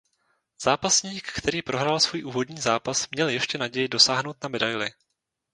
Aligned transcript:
Zápasník 0.61 1.27
který 1.27 1.61
prohrál 1.61 1.99
svůj 1.99 2.23
úvodní 2.25 2.57
zápas 2.61 3.09
měl 3.09 3.29
ještě 3.29 3.57
naději 3.57 3.87
dosáhnout 3.87 4.43
na 4.43 4.49
medaili. 4.49 4.89